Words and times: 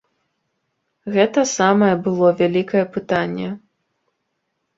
Гэта 1.15 1.43
самае 1.57 1.89
было 2.07 2.27
вялікае 2.41 2.83
пытанне. 2.97 3.49